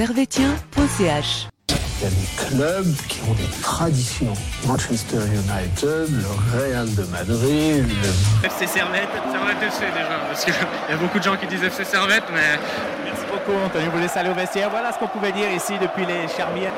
[0.00, 1.48] servetien.ch.
[1.68, 4.32] Il y a des clubs qui ont des traditions.
[4.66, 8.46] Manchester United, le Real de Madrid, le...
[8.46, 10.54] FC Servette, Servette FC déjà, parce qu'il
[10.88, 12.58] y a beaucoup de gens qui disent FC Servette, mais...
[13.04, 14.70] Merci beaucoup Anthony, vous laisse aller au vestiaire.
[14.70, 16.72] Voilà ce qu'on pouvait dire ici depuis les Charmières.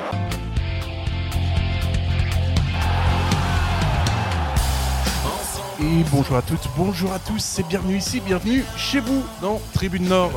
[5.79, 10.09] Et bonjour à toutes, bonjour à tous, c'est bienvenue ici, bienvenue chez vous dans Tribune
[10.09, 10.33] Nord.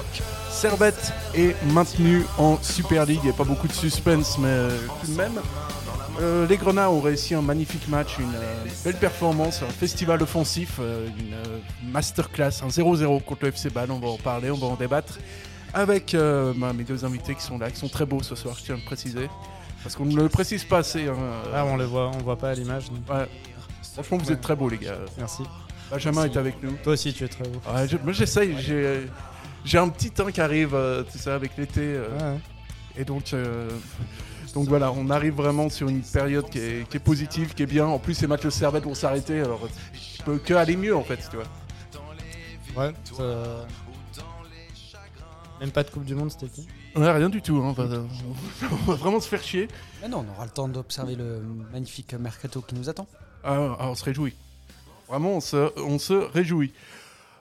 [0.56, 4.70] Servette est maintenu en Super League, il n'y a pas beaucoup de suspense, mais euh,
[5.04, 5.34] tout de même.
[6.22, 10.80] Euh, les Grenats ont réussi un magnifique match, une euh, belle performance, un festival offensif,
[10.80, 14.76] une masterclass, un 0-0 contre le FC Bâle, on va en parler, on va en
[14.76, 15.20] débattre.
[15.74, 18.64] Avec bah, mes deux invités qui sont là, qui sont très beaux ce soir, je
[18.64, 19.30] tiens à le préciser.
[19.84, 21.06] Parce qu'on ne le précise pas assez.
[21.10, 21.16] hein.
[21.54, 22.86] Ah, on le voit, on voit pas à l'image.
[23.10, 23.28] Ouais.
[23.94, 24.96] Franchement, vous êtes très beaux, les gars.
[25.18, 25.44] Merci.
[25.92, 26.38] Benjamin Merci.
[26.38, 26.72] est avec nous.
[26.82, 27.60] Toi aussi, tu es très beau.
[27.72, 28.56] Ouais, je- moi j'essaye,
[29.66, 31.82] j'ai un petit temps qui arrive, euh, tu sais, avec l'été.
[31.82, 32.40] euh, Ouais, ouais.
[32.98, 33.70] et donc, euh,
[34.54, 37.68] donc voilà, on arrive vraiment sur une période qui est, qui est positive, qui est
[37.68, 37.86] bien.
[37.88, 39.68] En plus, ces matchs de Servette vont s'arrêter, alors
[40.18, 41.46] je peux que aller mieux en fait, tu vois.
[42.78, 43.66] Ouais, ça-
[45.62, 46.62] Même pas de Coupe du Monde cet été.
[46.96, 47.86] Ouais, rien du tout, hein, on, va,
[48.72, 49.68] on va vraiment se faire chier.
[50.02, 53.08] Mais non, on aura le temps d'observer le magnifique mercato qui nous attend.
[53.44, 54.34] Ah, ah, on se réjouit.
[55.08, 56.74] Vraiment, on se, on se réjouit.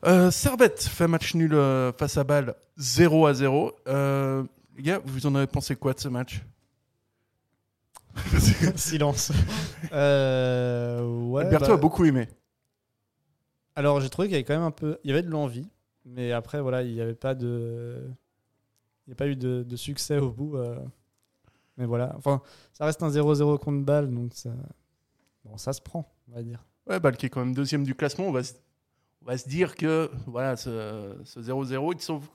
[0.06, 3.72] Euh, Servette fait match nul euh, face à Bâle 0 à 0.
[3.88, 4.44] Euh,
[4.77, 6.42] les gars, vous en avez pensé quoi de ce match?
[8.77, 9.33] Silence.
[9.92, 12.28] euh, ouais, Alberto bah, a beaucoup aimé.
[13.77, 14.98] Alors, j'ai trouvé qu'il y avait quand même un peu.
[15.05, 15.69] Il y avait de l'envie,
[16.05, 18.05] mais après, voilà, il n'y avait pas de.
[19.06, 20.56] Il n'y a pas eu de, de succès au bout.
[20.56, 20.78] euh.
[21.77, 22.14] Mais voilà.
[22.16, 22.41] Enfin,
[22.72, 24.50] ça reste un 0-0 contre balle, donc ça.
[25.44, 26.64] Bon, ça se prend, on va dire.
[26.86, 28.52] Ouais, Bâle qui est quand même deuxième du classement, on va se,
[29.25, 30.11] on va se dire que
[30.56, 32.28] ce ce 0-0, il te sauve.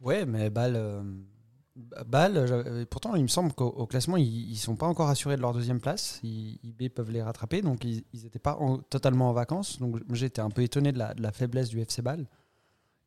[0.00, 4.86] Ouais, mais Bâle, euh, pourtant, il me semble qu'au au classement, ils ne sont pas
[4.86, 6.20] encore assurés de leur deuxième place.
[6.22, 9.78] IB peuvent les rattraper, donc ils n'étaient pas en- totalement en vacances.
[9.78, 12.26] Donc j'étais un peu étonné de la, faiblesse du FC Bâle,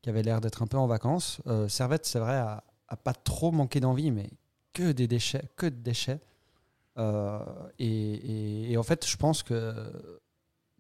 [0.02, 1.42] qui avait l'air d'être un peu en vacances.
[1.46, 2.64] Euh, Servette, c'est vrai, a,
[3.04, 4.30] pas trop manqué d'envie, mais
[4.74, 6.20] que des déchets, que de déchets.
[6.98, 7.40] Euh,
[7.78, 9.76] et en fait, je pense que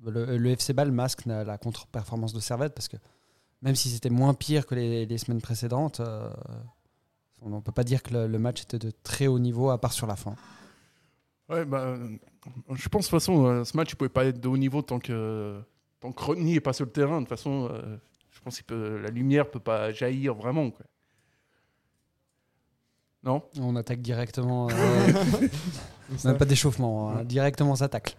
[0.09, 2.97] le, le FC Bâle masque la, la contre-performance de Servette parce que
[3.61, 6.29] même si c'était moins pire que les, les semaines précédentes, euh,
[7.41, 9.79] on ne peut pas dire que le, le match était de très haut niveau à
[9.79, 10.35] part sur la fin.
[11.49, 12.17] Ouais, bah, euh,
[12.73, 14.81] je pense de toute façon, euh, ce match ne pouvait pas être de haut niveau
[14.81, 15.61] tant que,
[15.99, 17.21] tant que Rodney n'est pas sur le terrain.
[17.21, 17.97] De toute façon, euh,
[18.31, 20.71] je pense que la lumière ne peut pas jaillir vraiment.
[20.71, 20.85] Quoi.
[23.23, 23.43] Non?
[23.59, 25.07] On attaque directement, euh,
[26.25, 28.15] même pas d'échauffement, hein, directement ça tacle.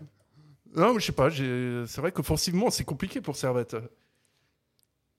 [0.77, 1.31] Non, mais je sais pas.
[1.31, 3.77] C'est vrai qu'offensivement, c'est compliqué pour Servette.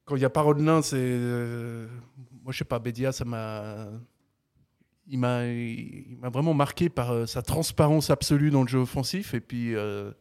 [0.05, 0.95] Quand il n'y a pas Rodelin, c'est.
[0.99, 1.87] euh,
[2.43, 3.87] Moi, je sais pas, Bédia, ça m'a.
[5.09, 9.33] Il m'a vraiment marqué par euh, sa transparence absolue dans le jeu offensif.
[9.33, 9.75] Et puis.
[9.75, 10.11] euh,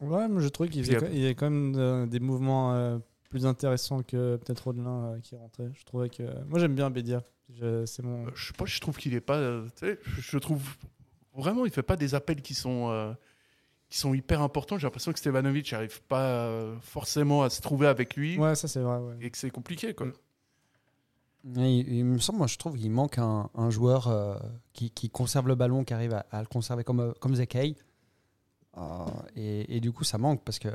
[0.00, 2.98] Ouais, mais je trouve qu'il y avait quand même des mouvements euh,
[3.30, 5.70] plus intéressants que peut-être Rodelin euh, qui rentrait.
[5.74, 6.24] Je trouvais que.
[6.48, 7.22] Moi, j'aime bien Bédia.
[7.54, 8.26] Je- C'est mon.
[8.34, 9.62] je sais pas, je trouve qu'il est pas.
[10.18, 10.62] je trouve
[11.36, 13.14] vraiment, il fait pas des appels qui sont.
[13.92, 14.78] Qui sont hyper importants.
[14.78, 18.66] J'ai l'impression que Stevanovic n'arrive pas euh, forcément à se trouver avec lui Ouais, ça
[18.66, 18.96] c'est vrai.
[18.96, 19.16] ouais.
[19.20, 19.92] et que c'est compliqué.
[19.92, 20.06] Quoi.
[21.58, 24.38] Et il, il me semble, moi je trouve qu'il manque un, un joueur euh,
[24.72, 27.76] qui, qui conserve le ballon, qui arrive à, à le conserver comme, euh, comme Zekei.
[28.78, 28.80] Euh,
[29.36, 30.68] et, et du coup, ça manque parce que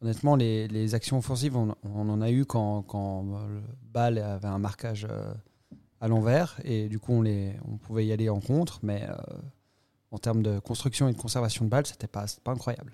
[0.00, 3.60] honnêtement, les, les actions offensives, on, on en a eu quand, quand le
[3.92, 5.34] bal avait un marquage euh,
[6.00, 9.16] à l'envers et du coup, on, les, on pouvait y aller en contre, mais euh,
[10.12, 12.92] en termes de construction et de conservation de balles, c'était pas, pas incroyable.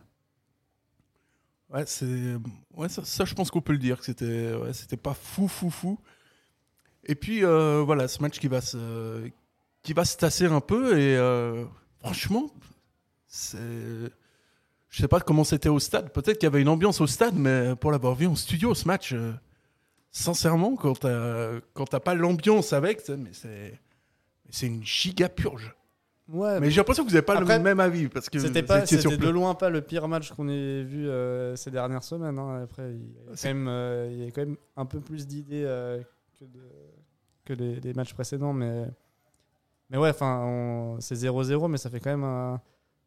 [1.68, 2.36] Ouais, c'est
[2.76, 5.68] ouais, ça, je pense qu'on peut le dire que c'était ouais, c'était pas fou fou
[5.68, 5.98] fou.
[7.04, 9.28] Et puis euh, voilà, ce match qui va se
[9.82, 11.66] qui va se tasser un peu et euh,
[11.98, 12.50] franchement,
[13.26, 13.58] c'est
[14.88, 16.10] je sais pas comment c'était au stade.
[16.12, 18.86] Peut-être qu'il y avait une ambiance au stade, mais pour l'avoir vu en studio ce
[18.86, 19.34] match, euh,
[20.10, 23.78] sincèrement, quand t'as quand pas l'ambiance avec, mais c'est
[24.50, 25.74] c'est une giga purge.
[26.28, 28.62] Ouais, Mais j'ai l'impression que vous n'avez pas Après, le même avis parce que C'était
[28.62, 32.38] pas, de loin pas le pire match qu'on ait vu euh, ces dernières semaines.
[32.38, 32.62] hein.
[32.64, 35.00] Après, il y, a C'est- quand même, euh, il y a quand même un peu
[35.00, 36.02] plus d'idées euh,
[36.38, 36.60] que, de-
[37.46, 38.52] que les, les matchs précédents.
[38.52, 38.84] Mais,
[39.88, 42.60] mais ouais, enfin, c'est 0-0, mais ça fait quand même un,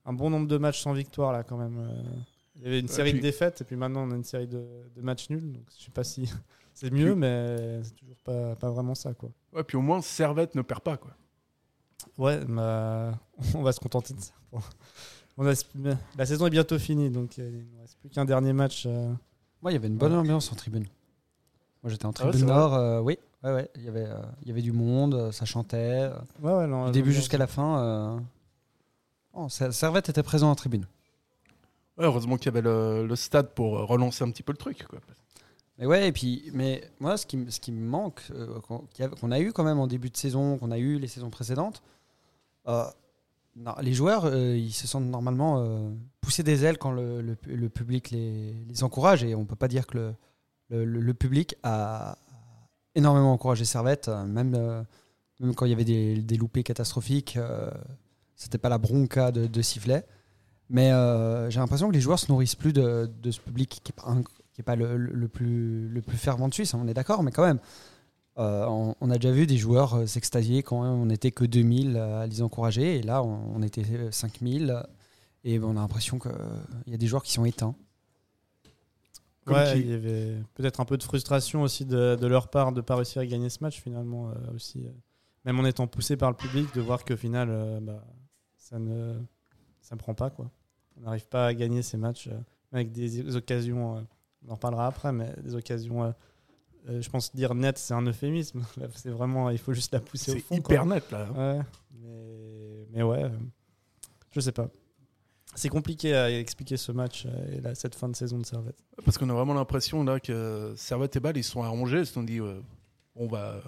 [0.05, 1.77] un bon nombre de matchs sans victoire là quand même.
[2.55, 4.23] Il y avait une Ouais, série puis- de défaites et puis maintenant on a une
[4.23, 4.65] série de,
[4.95, 5.51] de matchs nuls.
[5.51, 6.27] Donc je sais pas si
[6.73, 9.29] c'est mieux, mais c'est toujours pas, pas vraiment ça quoi.
[9.53, 11.11] Ouais, puis au moins Servette ne perd pas quoi.
[12.17, 13.13] Ouais, bah,
[13.55, 14.31] on va se contenter de ça.
[14.51, 14.59] Bon.
[15.37, 15.53] On a,
[16.17, 18.83] la saison est bientôt finie, donc euh, il ne reste plus qu'un dernier match.
[18.85, 19.11] euh.
[19.63, 20.85] Ouais, il y avait une bonne ambiance en tribune.
[21.81, 22.73] Moi, j'étais en Ah ouais, tribune nord.
[22.75, 23.71] euh, oui, ouais, ouais.
[23.75, 26.11] Il y avait, euh, il y avait du monde, ça chantait.
[26.41, 27.79] Ouais, ouais, non, du début jusqu'à la fin.
[27.81, 28.19] euh,
[29.33, 30.85] oh, Ser- Servette était présent en tribune.
[31.97, 34.85] Ouais, heureusement qu'il y avait le, le stade pour relancer un petit peu le truc.
[34.85, 34.99] Quoi.
[35.81, 38.59] Mais ouais, et puis, mais moi, ce qui, me manque, euh,
[39.19, 41.81] qu'on a eu quand même en début de saison, qu'on a eu les saisons précédentes,
[42.67, 42.85] euh,
[43.81, 45.89] les joueurs, euh, ils se sentent normalement euh,
[46.21, 49.67] pousser des ailes quand le, le pu- le public les, encourage, et on peut pas
[49.67, 50.13] dire que
[50.69, 52.15] le, public a
[52.93, 54.85] énormément encouragé Servette, même,
[55.55, 57.71] quand il y avait des, des loupés catastrophiques, euh,
[58.35, 60.05] c'était pas la bronca de, de sifflet.
[60.69, 60.91] Mais
[61.49, 64.23] j'ai l'impression que les joueurs se nourrissent plus de, ce public qui est pas, un-
[64.61, 67.43] qui pas le, plus, le plus fervent de Suisse, hein, on est d'accord, mais quand
[67.45, 67.59] même.
[68.37, 71.97] Euh, on, on a déjà vu des joueurs euh, s'extasier quand on n'était que 2000
[71.97, 74.81] à les encourager, et là on, on était euh, 5000,
[75.43, 76.31] et on a l'impression qu'il
[76.87, 77.75] y a des joueurs qui sont éteints.
[79.47, 82.77] Ouais, il y avait peut-être un peu de frustration aussi de, de leur part de
[82.77, 84.85] ne pas réussir à gagner ce match finalement euh, aussi.
[84.85, 84.91] euh.
[85.45, 88.05] Même en étant poussé par le public, de voir qu'au final, euh, bah,
[88.55, 89.15] ça ne
[89.81, 90.29] ça prend pas.
[90.29, 90.51] quoi.
[90.97, 92.39] On n'arrive pas à gagner ces matchs euh,
[92.71, 94.01] avec des occasions, euh,
[94.47, 96.11] on en reparlera après, mais des occasions, euh,
[96.89, 98.63] euh, je pense dire net, c'est un euphémisme.
[98.95, 100.55] C'est vraiment, il faut juste la pousser au C'est fond.
[100.55, 100.95] hyper quoi.
[100.95, 101.27] net là.
[101.31, 101.61] Ouais,
[101.99, 103.29] mais, mais ouais, euh,
[104.31, 104.67] je sais pas.
[105.53, 108.81] C'est compliqué à expliquer ce match et là, cette fin de saison de Servette.
[109.03, 111.99] Parce qu'on a vraiment l'impression là que Servette et Bâle ils se sont arrangés.
[111.99, 112.39] Ils se sont dit
[113.15, 113.61] on va.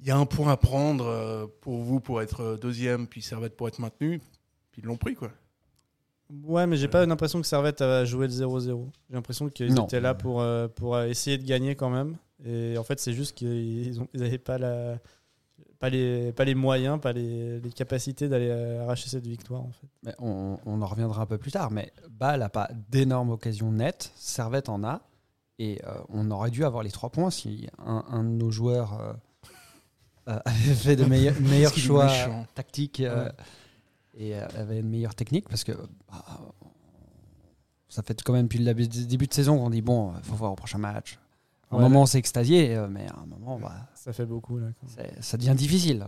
[0.00, 3.68] Il y a un point à prendre pour vous pour être deuxième, puis Servette pour
[3.68, 4.20] être maintenu.
[4.72, 5.30] Puis ils l'ont pris quoi.
[6.44, 8.88] Ouais, mais j'ai pas l'impression que Servette a joué le 0-0.
[9.08, 12.16] J'ai l'impression qu'ils étaient là pour, euh, pour euh, essayer de gagner quand même.
[12.44, 14.98] Et en fait, c'est juste qu'ils n'avaient pas, la,
[15.78, 19.60] pas, les, pas les moyens, pas les, les capacités d'aller euh, arracher cette victoire.
[19.62, 19.86] En fait.
[20.04, 23.70] Mais on, on en reviendra un peu plus tard, mais Bâle n'a pas d'énormes occasions
[23.70, 25.02] nettes, Servette en a,
[25.58, 29.16] et euh, on aurait dû avoir les trois points si un, un de nos joueurs
[30.28, 32.08] euh, avait fait de meilleurs, choix
[32.54, 33.32] tactiques euh, Ouais.
[34.14, 35.72] Et euh, avait une meilleure technique, parce que
[36.10, 36.24] bah,
[37.88, 40.52] ça fait quand même depuis le début- de saison qu'on dit bon, il faut voir
[40.52, 41.18] au prochain match.
[41.70, 44.26] À un Ouais, moment, on s'est extasié, euh, mais à un moment, bah, Ça fait
[44.26, 44.58] beaucoup.
[44.58, 44.66] Là,
[45.20, 46.04] ça devient difficile.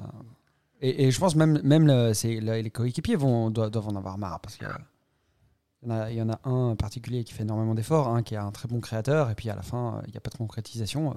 [0.81, 3.97] Et, et je pense même, même le- c'est- le- les coéquipiers vont, doivent, doivent en
[3.97, 7.33] avoir marre parce qu'il y, en a- il y en a un en particulier qui
[7.33, 9.97] fait énormément d'efforts, un qui est un très bon créateur, et puis à la fin,
[9.99, 11.13] euh, il n'y a pas de concrétisation.
[11.13, 11.15] euh.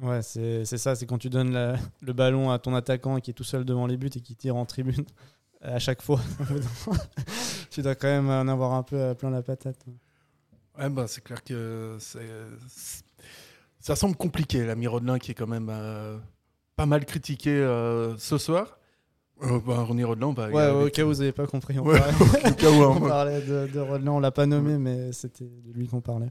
[0.00, 0.94] Ouais, c'est ça.
[0.94, 3.86] C'est quand tu donnes la- le ballon à ton attaquant qui est tout seul devant
[3.86, 5.04] les buts et qui tire en tribune
[5.60, 6.20] à chaque fois.
[7.70, 9.84] tu dois quand même en avoir un peu euh, plein la patate.
[10.78, 11.98] Ouais, bah, c'est clair que
[13.78, 16.16] ça semble compliqué, l'ami Rodelin qui est quand même euh,
[16.76, 18.78] pas mal critiqué euh, ce soir.
[19.42, 21.98] Euh, bah, René Rodelin, bah, Ouais, au cas où vous n'avez pas compris, on Ouais,
[21.98, 23.08] parlait, au cas où, hein, on ouais.
[23.08, 26.30] parlait de, de Rodelin, on l'a pas nommé, mais c'était de lui qu'on parlait.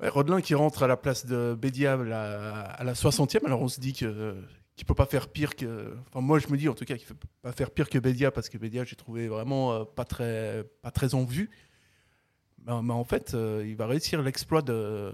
[0.00, 3.68] Rodelin qui rentre à la place de Bédia à la, à la 60e, alors on
[3.68, 4.36] se dit que
[4.76, 5.96] qu'il peut pas faire pire que.
[6.08, 8.30] Enfin, moi je me dis en tout cas qu'il peut pas faire pire que Bédia
[8.30, 11.48] parce que Bédia j'ai trouvé vraiment euh, pas très pas très en vue.
[12.66, 15.12] Mais, mais en fait, euh, il va réussir l'exploit de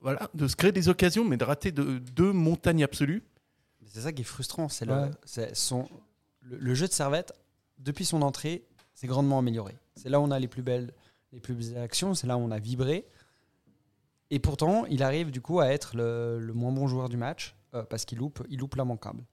[0.00, 3.22] voilà de se créer des occasions, mais de rater de- deux montagnes absolues.
[3.86, 4.68] C'est ça qui est frustrant.
[4.68, 5.06] C'est Ouais.
[5.06, 5.88] le, c'est son,
[6.40, 7.32] le, le jeu de Servette,
[7.78, 9.76] depuis son entrée, s'est grandement amélioré.
[9.94, 10.92] C'est là où on a les plus belles,
[11.32, 13.06] les plus belles actions, c'est là où on a vibré.
[14.30, 17.56] Et pourtant, il arrive du coup à être le, le moins bon joueur du match
[17.74, 19.24] euh, parce qu'il loupe, il loupe l'immanquable.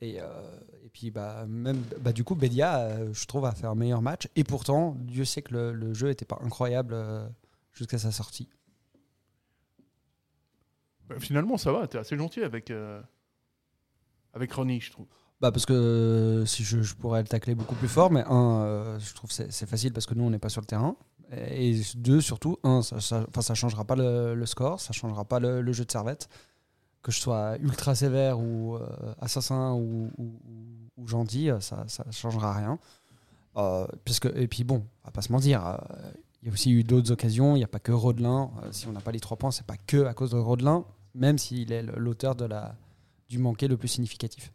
[0.00, 3.66] Et, euh, et puis, bah, même, bah, du coup, Bedia, euh, je trouve, a fait
[3.66, 4.28] un meilleur match.
[4.36, 6.96] Et pourtant, Dieu sait que le, le jeu n'était pas incroyable
[7.72, 8.48] jusqu'à sa sortie.
[11.08, 12.72] Bah, finalement, ça va, t'es assez gentil avec
[14.32, 15.06] avec Ronnie, je trouve.
[15.40, 19.14] Bah parce que si je, je pourrais le tacler beaucoup plus fort, mais un, je
[19.14, 20.96] trouve que c'est facile parce que nous on n'est pas sur le terrain.
[21.32, 25.62] Et deux, surtout, un, ça, ça, changera pas le, le score, ça changera pas le,
[25.62, 26.28] le jeu de servette.
[27.02, 28.86] Que je sois ultra sévère ou euh,
[29.20, 32.78] assassin ou, ou, ou- ou gentil, euh, ça, ça changera rien.
[33.56, 35.76] Euh, puisque, et puis bon, on va pas se mentir, euh,
[36.42, 38.50] il y a aussi eu d'autres occasions, il n'y a pas que Rodelin.
[38.70, 41.36] Si on n'a pas les trois points, c'est pas que à cause de Rodelin, même
[41.38, 42.74] s'il est l'auteur de la,
[43.28, 44.52] du manqué le plus significatif.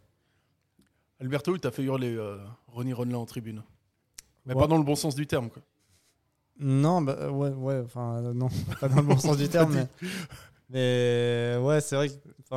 [1.20, 2.18] Alberto, il t'a fait hurler
[2.68, 3.62] Ronnie Rodelin en tribune.
[4.46, 4.60] Mais Ouais.
[4.60, 5.50] pas dans le bon sens du terme.
[5.50, 5.62] Quoi.
[6.60, 7.84] Non, bah, euh, ouais, euh,
[8.80, 9.86] pas dans le bon sens du terme, mais,
[10.68, 12.14] mais ouais, c'est vrai que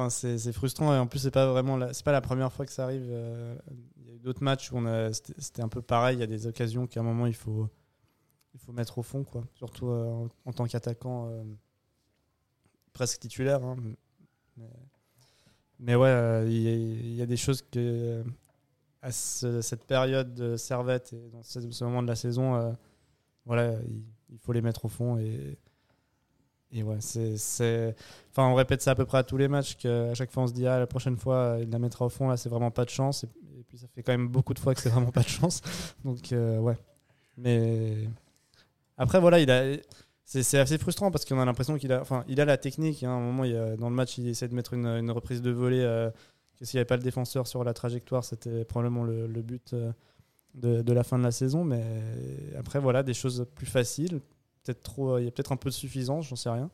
[0.10, 2.72] c'est frustrant et en plus, c'est pas vraiment la, c'est pas la première fois que
[2.72, 3.06] ça arrive.
[3.08, 3.56] euh,
[4.02, 6.18] Il y a eu d'autres matchs où on a- c'était un peu pareil.
[6.18, 7.70] Il y a des occasions qu'à un moment il faut,
[8.74, 9.44] mettre au fond, quoi.
[9.56, 11.44] Surtout euh, en, tant qu'attaquant euh,
[12.92, 13.64] presque titulaire.
[13.64, 13.78] hein.
[15.80, 18.24] Mais, euh, il y, a- des choses que euh,
[19.02, 22.56] à ce- cette période de Servette et dans ce, moment de la saison.
[22.56, 22.72] euh,
[23.46, 23.74] voilà,
[24.30, 25.58] il, faut les mettre au fond et,
[26.72, 27.96] Et ouais, c'est,
[28.32, 30.48] Enfin, on répète ça à peu près à tous les matchs, qu'à chaque fois on
[30.48, 32.86] se dit, ah, la prochaine fois, il la mettra au fond, là, c'est vraiment pas
[32.86, 33.24] de chance.
[33.24, 35.62] Et, puis ça fait quand même beaucoup de fois que c'est vraiment pas de chance.
[36.04, 36.78] Donc, euh, ouais.
[37.38, 38.08] Mais
[38.98, 39.78] après, voilà, il a.
[40.26, 43.04] C'est, assez frustrant parce qu'on a l'impression qu'il a, enfin, il a la technique.
[43.04, 43.10] hein.
[43.12, 45.52] À un moment, il dans le match, il essaie de mettre une, une reprise de
[45.52, 45.84] volée.
[46.58, 49.74] que s'il n'y avait pas le défenseur sur la trajectoire, c'était probablement le, le but
[49.74, 49.92] euh,
[50.56, 51.64] de, de la fin de la saison.
[51.64, 51.84] Mais
[52.58, 54.20] après, voilà, des choses plus faciles.
[54.64, 56.70] Peut-être trop, il y a peut-être un peu de suffisance, j'en sais rien.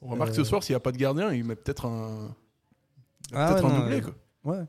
[0.00, 2.34] On remarque Euh, ce soir, s'il n'y a pas de gardien, il met peut-être un,
[3.32, 4.00] Ah peut-être ouais, un non, doublé.
[4.02, 4.14] quoi.
[4.44, 4.64] Ouais.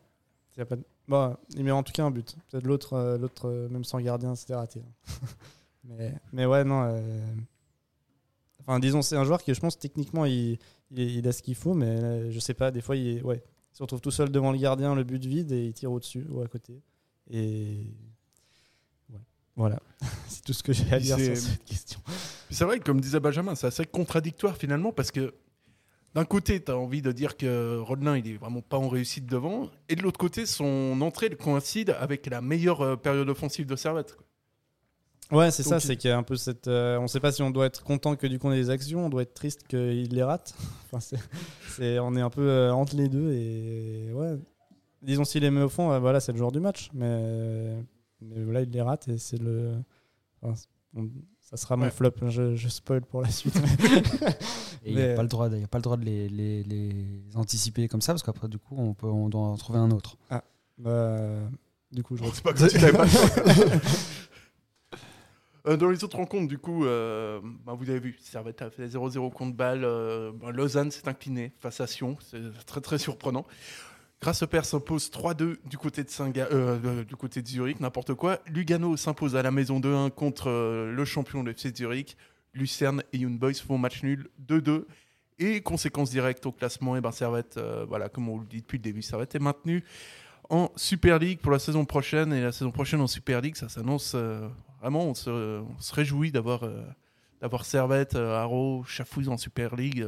[0.56, 2.36] Il, y a pas de- bah, il met en tout cas un but.
[2.50, 4.82] Peut-être l'autre, euh, l'autre euh, même sans gardien, c'était raté.
[5.86, 6.84] mais, mais ouais, non.
[6.84, 7.22] euh,
[8.62, 10.58] Enfin, disons, c'est un joueur qui, je pense, techniquement, il,
[10.92, 13.44] il, il a ce qu'il faut, mais je sais pas, des fois, il, ouais,
[13.74, 16.26] il se retrouve tout seul devant le gardien, le but vide, et il tire au-dessus
[16.30, 16.82] ou à côté.
[17.30, 17.78] Et.
[19.56, 19.80] Voilà.
[20.28, 22.00] c'est tout ce que j'ai à dire sur cette question.
[22.50, 25.34] C'est vrai, que, comme disait Benjamin, c'est assez contradictoire finalement parce que
[26.14, 29.26] d'un côté, tu as envie de dire que Rodelin, il est vraiment pas en réussite
[29.26, 33.66] devant, et de l'autre côté, son entrée elle coïncide avec la meilleure euh, période offensive
[33.66, 34.18] de Servette.
[35.32, 36.68] Ouais, c'est ça, c'est qu'il y a un peu cette.
[36.68, 38.70] euh, on sait pas si on doit être content que du coup on ait des
[38.70, 40.54] actions, on doit être triste qu'il les rate.
[40.86, 41.18] Enfin, c'est,
[41.76, 44.36] c'est- on est un peu euh, entre les deux et ouais.
[45.02, 47.76] Disons s'il les met au fond, euh, voilà, c'est le joueur du match, mais,
[48.26, 49.74] mais là il les rate et c'est le.
[50.42, 51.10] enfin, c'est- on-
[51.42, 51.92] ça sera mon Ouais.
[51.92, 53.54] flop, je, je spoil pour la suite.
[54.88, 56.06] Il n'y Mais- a pas le droit, de- il y a pas le droit de
[56.06, 57.06] les, les- les
[57.36, 60.16] anticiper comme ça, parce qu'après, du coup, on, peut, on doit en trouver un autre.
[60.78, 61.40] Bah,
[61.92, 63.26] du coup, je C'est pas choix.
[65.68, 68.88] Euh, dans les autres rencontres, du coup, euh, bah, vous avez vu, Servette a fait
[68.88, 69.84] 0-0 contre Bâle.
[69.84, 72.18] euh, bah, Lausanne s'est incliné face à Sion.
[72.22, 73.46] C'est très très surprenant.
[74.20, 78.40] Père s'impose 3-2 du côté de euh, euh, du côté de Zurich, n'importe quoi.
[78.48, 82.18] Lugano s'impose à la maison 2-1 contre euh, le champion de FC Zurich.
[82.54, 84.86] Lucerne et Young Boys font match nul 2-2.
[85.38, 88.84] Et conséquence directe au classement, et ben Servette, voilà, comme on le dit depuis le
[88.84, 89.84] début, Servette est maintenu
[90.50, 92.32] en Super League pour la saison prochaine.
[92.32, 94.16] Et la saison prochaine en Super League, ça s'annonce
[94.80, 96.62] vraiment, on se, réjouit d'avoir
[97.42, 100.08] d'avoir Servette, Haro, Chafouze en Super League.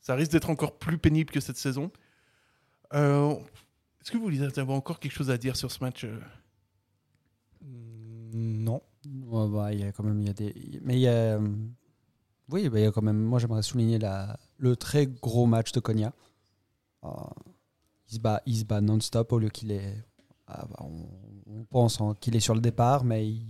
[0.00, 1.90] Ça risque d'être encore plus pénible que cette saison.
[2.92, 3.34] Euh,
[4.00, 6.18] Est-ce que vous avez encore quelque chose à dire sur ce match euh
[7.62, 8.82] non.
[9.26, 11.36] Ouais, bah, il y a quand même, il y a des, mais il y a,
[11.38, 11.48] euh,
[12.50, 13.18] oui, bah, il y a quand même.
[13.20, 16.12] Moi, j'aimerais souligner la, le très gros match de Konya.
[17.04, 20.02] Il se bat, il se bat non-stop au lieu qu'il est.
[20.46, 23.46] ah, bah, on, pense en- qu'il est sur le départ, mais il,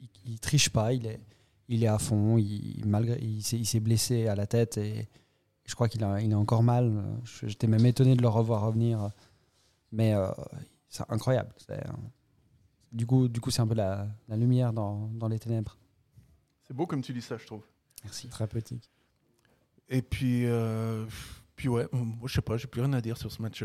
[0.00, 0.92] il, il- triche pas.
[0.92, 1.20] Il est,
[1.68, 2.38] il est à fond.
[2.38, 5.08] Il, malgré, il s'est blessé à la tête et
[5.66, 7.04] je crois qu'il a, il est encore mal.
[7.42, 9.10] J'étais même étonné de le revoir revenir,
[9.92, 10.28] mais euh,
[10.88, 11.52] c'est incroyable.
[11.56, 11.92] C'est, euh,
[12.92, 15.76] du coup, du coup, c'est un peu la, la lumière dans, dans les ténèbres.
[16.62, 17.64] C'est beau comme tu dis ça, je trouve.
[18.04, 18.28] Merci.
[18.28, 18.80] Très petit.
[19.88, 21.04] Et puis, euh,
[21.54, 23.64] puis ouais, moi je sais pas, j'ai plus rien à dire sur ce match.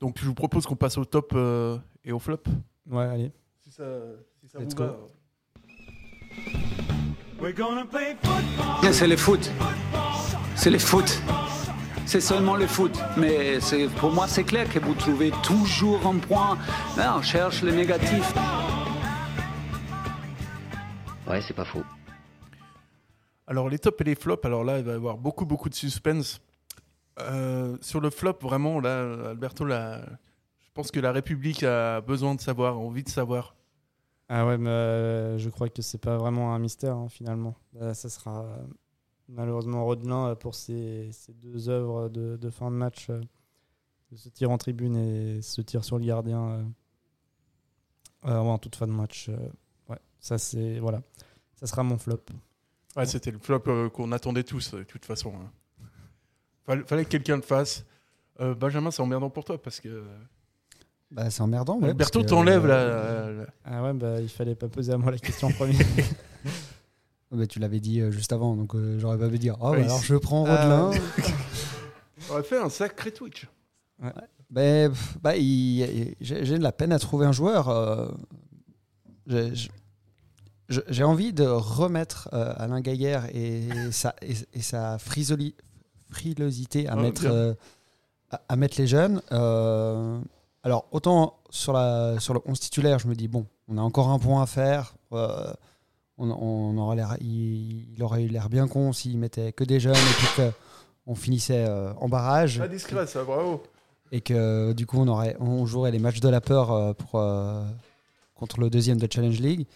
[0.00, 2.42] Donc je vous propose qu'on passe au top euh, et au flop.
[2.86, 3.32] Ouais, allez.
[3.60, 3.84] Si ça,
[4.40, 4.84] si ça Let's vous go.
[4.84, 4.96] va.
[8.92, 9.50] C'est le foot.
[10.56, 11.20] C'est le foot.
[12.06, 12.98] C'est seulement le foot.
[13.16, 13.58] Mais
[13.98, 16.58] pour moi, c'est clair que vous trouvez toujours un point.
[16.96, 18.32] Là, on cherche le négatif.
[21.26, 21.82] Ouais, c'est pas faux.
[23.46, 25.74] Alors les tops et les flops, alors là il va y avoir beaucoup beaucoup de
[25.74, 26.40] suspense.
[27.20, 30.00] Euh, sur le flop, vraiment, là, Alberto, là,
[30.64, 33.54] je pense que la République a besoin de savoir, envie de savoir.
[34.28, 37.54] Ah ouais, mais euh, je crois que c'est pas vraiment un mystère hein, finalement.
[37.80, 38.56] Euh, ça sera euh,
[39.28, 43.20] malheureusement Rodelin euh, pour ses, ses deux œuvres de, de fin de match, euh,
[44.12, 46.42] de ce tir en tribune et ce tir sur le gardien
[48.24, 49.28] euh, ouais, en toute fin de match.
[49.28, 49.36] euh,
[49.88, 51.02] ouais, ça c'est voilà,
[51.56, 52.20] ça sera mon flop.
[52.96, 55.32] Ouais, c'était le flop euh, qu'on attendait tous, de toute façon.
[55.36, 55.50] hein.
[56.64, 57.84] Fallait, fallait que quelqu'un le fasse.
[58.40, 60.04] Euh, Benjamin, c'est emmerdant pour toi parce que
[61.10, 61.78] Bah, c'est emmerdant.
[61.80, 65.10] ouais, que, t'enlève euh, la, la- Ah ouais, bah il fallait pas poser à moi
[65.10, 65.76] la question en premier.
[67.34, 69.56] bah, tu l'avais dit euh, juste avant, donc euh, j'aurais pas pu dire.
[69.60, 70.56] Oh, Ouais, bah, alors je prends Ah,
[70.90, 70.90] Rodelin.
[72.28, 73.46] On aurait fait un sacré Twitch.
[74.54, 77.68] Pff, bah, il- j'ai de la peine à trouver un joueur.
[77.68, 78.06] euh,
[80.68, 85.54] j'ai- envie de remettre euh, Alain Gaillère et sa, et, et sa frisoli-
[86.10, 87.54] frilosité à, Ah, mettre, euh,
[88.30, 89.20] à, à mettre les jeunes.
[89.32, 90.18] Euh,
[90.62, 94.08] alors, autant sur, la, sur le 11 titulaire, je me dis, bon, on a encore
[94.08, 94.94] un point à faire.
[96.18, 99.80] On, on aurait l'air- il, il aurait eu l'air bien con s'il mettait que des
[99.80, 100.42] jeunes et puis
[101.06, 103.62] qu'on finissait euh, en barrage Pas discret, ça, bravo.
[104.12, 107.16] et que du coup on aurait on jouerait les matchs de la peur euh, pour
[107.20, 107.64] euh,
[108.34, 109.66] contre le deuxième de Challenge League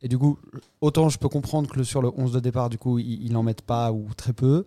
[0.00, 0.38] et du coup,
[0.80, 3.42] autant je peux comprendre que sur le 11 de départ, du coup, il, il en
[3.42, 4.64] mette pas ou très peu.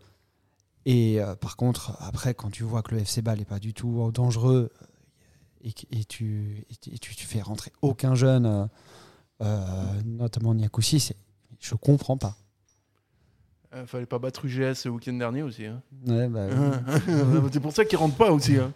[0.86, 3.74] Et euh, par contre, après, quand tu vois que le FC Bâle n'est pas du
[3.74, 4.72] tout dangereux
[5.64, 8.68] et, que- et tu, et tu, et tu- tu fais rentrer aucun jeune,
[10.06, 11.12] notamment Niakoussi,
[11.60, 12.36] je comprends pas.
[13.74, 15.66] Euh, fallait pas battre UGS le week-end dernier aussi.
[15.66, 15.82] hein.
[16.06, 17.50] Ouais, bah, oui.
[17.54, 18.58] c'est pour ça qu'ils rentrent pas aussi.
[18.58, 18.74] hein.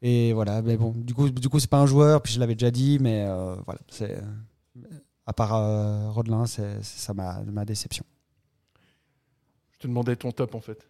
[0.00, 2.56] Et voilà, mais bon, du coup, du coup, c'est pas un joueur, puis je l'avais
[2.56, 4.20] déjà dit, mais euh, voilà, c'est
[5.26, 8.04] à part euh, Rodelin, c'est ça ma, ma déception.
[9.74, 10.88] Je te demandais ton top en fait.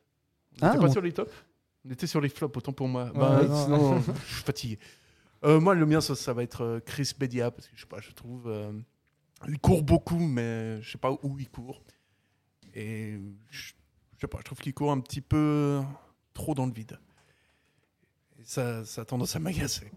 [0.63, 0.93] On Ah, était pas bon.
[0.93, 1.31] sur les tops?
[1.87, 3.05] On était sur les flops, autant pour moi.
[3.07, 3.65] Ouais, Bah, non.
[3.65, 4.79] sinon, je suis fatigué.
[5.45, 7.87] Euh, moi, le mien, ça, ça va être euh, Chris Bedia, parce que je sais
[7.87, 8.47] pas, je trouve.
[8.47, 8.73] euh,
[9.49, 11.83] il court beaucoup, mais je sais pas où il court.
[12.75, 13.19] Et
[13.51, 13.73] je,
[14.17, 15.81] je sais pas, je trouve qu'il court un petit peu
[16.33, 16.97] trop dans le vide.
[18.39, 19.91] Et ça, ça a tendance à m'agacer.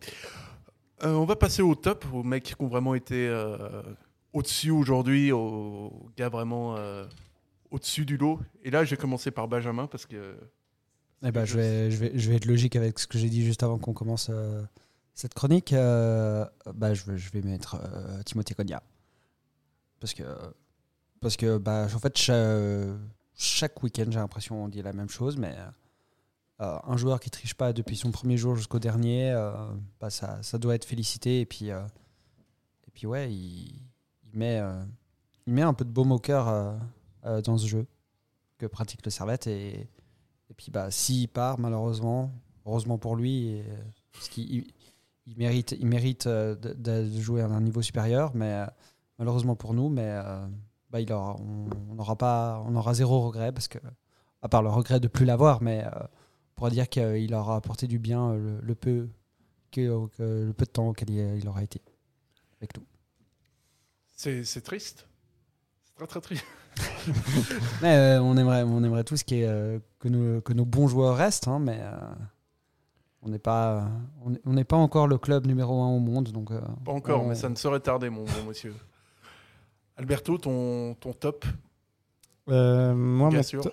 [1.04, 3.30] Euh, on va passer au top, aux mecs qui ont vraiment été
[4.34, 6.76] au-dessus aujourd'hui, aux gars vraiment
[7.70, 8.40] au-dessus du lot.
[8.64, 10.36] Et là, je vais commencer par Benjamin, parce que
[11.24, 13.46] Eh ben, je, vais, je, vais, je vais être logique avec ce que j'ai dit
[13.46, 14.32] juste avant qu'on commence
[15.16, 15.74] cette chronique.
[15.74, 16.46] Euh,
[16.76, 18.84] bah, je, vais, mettre euh, Timothée Cogna.
[20.00, 20.24] Parce que,
[21.22, 22.94] parce que bah, en fait, cha-
[23.34, 25.56] chaque, week-end, j'ai l'impression qu'on dit la même chose, mais
[26.62, 29.34] euh, un joueur qui triche pas depuis son premier jour jusqu'au dernier,
[30.00, 31.40] bah, ça, ça doit être félicité.
[31.40, 33.82] Et puis, et puis ouais, il,
[34.34, 34.62] met,
[35.48, 36.78] il met un peu de baume au cœur
[37.24, 37.88] dans ce jeu
[38.58, 39.48] que pratique le Servette.
[39.48, 39.90] Et,
[40.50, 42.32] et puis, bah, s'il part, malheureusement,
[42.66, 43.62] heureusement pour lui,
[44.14, 44.66] parce qu'il
[45.28, 48.66] il- mérite, il mérite euh, de, de jouer à un niveau supérieur, mais euh,
[49.20, 50.46] malheureusement pour nous, mais euh,
[50.90, 53.80] bah, il aura, on, on aura pas, on aura zéro regret parce que,
[54.42, 58.00] à part le regret de plus l'avoir, mais on pourra dire qu'il aura apporté du
[58.00, 59.10] bien le, le peu,
[59.72, 59.82] que,
[60.20, 61.82] le peu de temps auquel il, il aura été
[62.62, 62.84] avec nous.
[64.16, 65.08] c'est c'est triste.
[65.84, 66.46] C'est très très triste.
[67.82, 71.48] Mais on aimerait, on aimerait tous qu'il ait, que, nos, que nos bons joueurs restent,
[71.48, 71.80] hein, mais
[73.26, 73.88] on n'est pas,
[74.46, 76.52] on n'est- pas encore le club numéro un au monde, donc.
[76.52, 78.74] euh, Pas encore, on- mais ça ne saurait tarder, mon bon monsieur.
[79.98, 81.46] Alberto, ton, ton top,
[82.50, 83.70] Euh, moi, bien mon, to-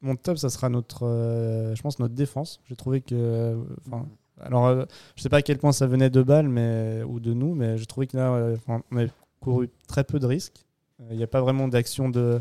[0.00, 2.60] mon top, ça sera notre, euh, je pense, notre défense.
[2.68, 3.62] J'ai trouvé que, euh,
[4.40, 4.84] alors, euh,
[5.16, 7.76] je sais pas à quel point ça venait de Bâle, mais ou de nous, mais
[7.76, 9.04] j'ai trouvé que là, euh, on a
[9.40, 10.64] couru très peu de risques.
[11.00, 12.40] Euh, Il n'y a pas vraiment d'action de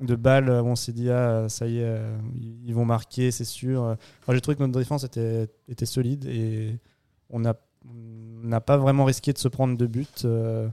[0.00, 2.18] de balles où on s'est dit ah ça y est euh,
[2.64, 3.82] ils vont marquer c'est sûr.
[4.20, 6.78] Enfin, j'ai trouvé que notre défense était solide et
[7.28, 10.68] on n'a pas vraiment risqué de se prendre de but euh,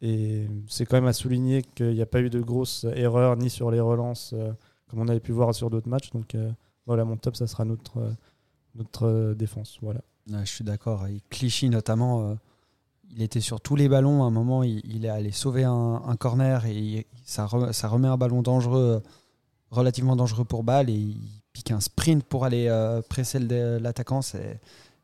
[0.00, 3.48] et c'est quand même à souligner qu'il n'y a pas eu de grosses erreurs ni
[3.48, 4.52] sur les relances euh,
[4.88, 6.10] comme on avait pu voir sur d'autres matchs.
[6.10, 6.50] Donc euh,
[6.86, 9.78] voilà mon top ça sera notre euh, euh, défense.
[9.80, 10.00] Voilà.
[10.28, 11.06] Je suis d'accord.
[11.30, 12.34] Clichy notamment, euh,
[13.10, 14.22] il était sur tous les ballons.
[14.22, 17.72] À un moment, il, il est allé sauver un, un corner et il- ça, re-
[17.72, 19.08] ça remet un ballon dangereux, euh,
[19.70, 21.16] relativement dangereux pour balle, et il
[21.52, 24.20] pique un sprint pour aller euh, presser l'attaquant.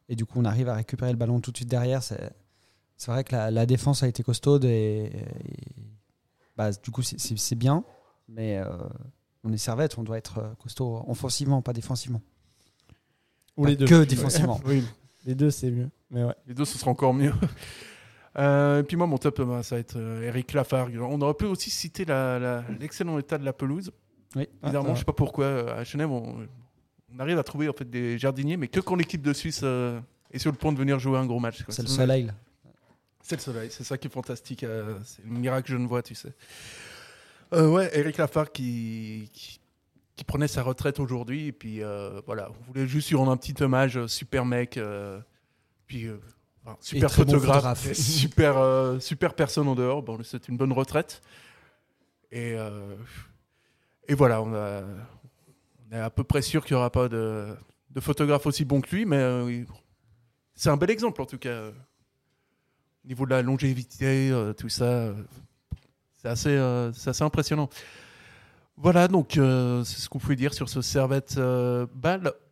[0.08, 2.02] Et du coup, on arrive à récupérer le ballon tout de suite derrière.
[2.02, 2.32] C'est
[2.96, 5.24] c'est vrai que la, la défense a été costaude et, et-
[6.56, 7.82] bah, du coup, c'est- bien,
[8.28, 8.66] mais euh,
[9.44, 12.20] on est servette, on doit être euh, costaud offensivement, pas défensivement.
[13.56, 14.60] ou Pas les deux que défensivement.
[14.66, 14.84] Oui,
[15.24, 17.32] les deux c'est mieux mais ouais les deux, ce sera encore mieux.
[18.38, 20.98] Euh, et puis moi, mon top, euh, ça va être euh, Eric Lafargue.
[21.00, 23.90] On aurait pu aussi citer la- la- l'excellent état de la pelouse.
[24.36, 24.48] Oui.
[24.62, 26.46] Bizarrement, Ah, je sais pas pourquoi, euh, à Genève, on,
[27.12, 29.98] on arrive à trouver en fait des jardiniers, mais que quand l'équipe de Suisse euh,
[30.30, 31.64] est sur le point de venir jouer un gros match.
[31.68, 32.24] C'est le soleil.
[32.26, 32.32] là.
[33.22, 34.62] C'est le soleil, c'est ça qui est fantastique.
[34.62, 36.32] euh, c'est le miracle que je ne vois, tu sais.
[37.52, 39.60] Euh, ouais, Eric Lafargue qui, qui,
[40.14, 41.48] qui prenait sa retraite aujourd'hui.
[41.48, 43.96] Et puis euh, voilà, on voulait juste lui rendre un petit hommage.
[43.96, 44.76] euh, super mec.
[44.76, 45.20] euh,
[45.88, 46.16] puis euh,
[46.64, 47.92] enfin, super bon photographe.
[47.92, 50.02] super, euh, super personne en dehors.
[50.02, 51.22] Bon, c'est une bonne retraite.
[52.32, 52.94] Et, euh,
[54.08, 54.82] et voilà, on, a-
[55.90, 57.54] on est à peu près sûr qu'il n'y aura pas de,
[57.90, 59.04] de photographe aussi bon que lui.
[59.06, 59.64] Mais euh,
[60.54, 61.68] c'est un bel exemple en tout cas.
[63.04, 65.14] Au niveau de la longévité, tout ça,
[66.20, 67.70] c'est assez, c'est assez impressionnant.
[68.76, 71.86] Voilà, donc euh, c'est ce qu'on pouvait dire sur ce Servette euh.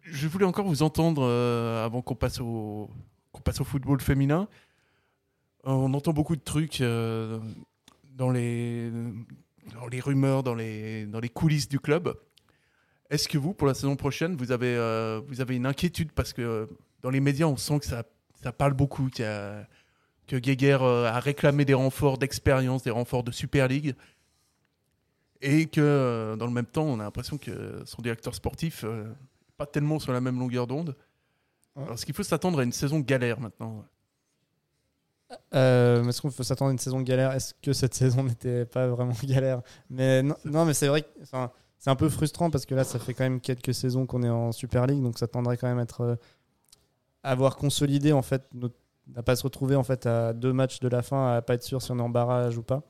[0.03, 2.91] Je voulais encore vous entendre euh, avant qu'on passe au
[3.39, 4.49] qu'on passe au football féminin.
[5.67, 7.39] Euh, on entend beaucoup de trucs euh,
[8.15, 8.91] dans les
[9.73, 12.15] dans les rumeurs, dans les dans les coulisses du club.
[13.11, 16.33] Est-ce que vous, pour la saison prochaine, vous avez euh, vous avez une inquiétude parce
[16.33, 16.69] que
[17.03, 18.05] dans les médias, on sent que ça
[18.43, 23.95] ça parle beaucoup, que euh, a réclamé des renforts d'expérience, des renforts de Super League,
[25.41, 29.07] et que dans le même temps, on a l'impression que son directeur sportif n'est
[29.57, 30.95] pas tellement sur la même longueur d'onde.
[31.93, 33.85] Est-ce qu'il faut s'attendre à une saison galère maintenant
[35.55, 37.33] Euh, Est-ce qu'on peut s'attendre à une saison galère?
[37.33, 39.63] Est-ce que cette saison n'était pas vraiment galère?
[39.91, 41.09] Mais non, mais c'est vrai que
[41.79, 44.29] c'est un peu frustrant parce que là, ça fait quand même quelques saisons qu'on est
[44.31, 46.17] en Super League, donc ça tendrait quand même à être euh,
[47.23, 48.49] avoir consolidé en fait,
[49.17, 51.63] à pas se retrouver en fait à deux matchs de la fin, à pas être
[51.63, 52.83] sûr si on est en barrage ou pas.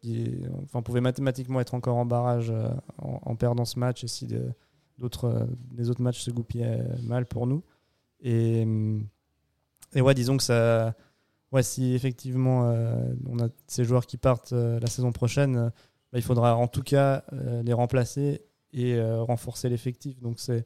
[0.00, 4.08] Qui enfin, on pouvait mathématiquement être encore en barrage euh, en, perdant ce match et
[4.08, 4.52] si de-
[4.98, 5.44] d'autres, euh,
[5.76, 7.64] les autres matchs se goupillaient mal pour nous.
[8.22, 9.06] Et, hum,
[9.94, 10.94] et ouais, disons que ça.
[11.52, 15.70] Ouais, si effectivement euh, on a ces joueurs qui partent euh, la saison prochaine, euh,
[16.12, 20.20] bah, il faudra en tout cas euh, les remplacer et euh, renforcer l'effectif.
[20.20, 20.64] Donc c'est